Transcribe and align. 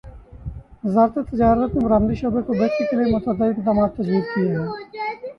وزارت 0.83 1.15
تجارت 1.25 1.71
نے 1.75 1.83
برآمدی 1.83 2.15
شعبے 2.21 2.41
کو 2.47 2.53
بہتری 2.53 2.85
کیلیے 2.89 3.11
متعدد 3.11 3.49
اقدامات 3.49 3.95
تجویز 3.97 4.25
کیے 4.33 4.47
ہیں 4.47 4.65